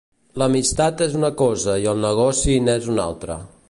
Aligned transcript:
L'amistat 0.41 1.03
és 1.07 1.13
una 1.19 1.31
cosa 1.43 1.77
i 1.85 1.89
el 1.95 2.03
negoci 2.09 2.61
n'és 2.69 2.93
una 2.97 3.09
altra. 3.11 3.43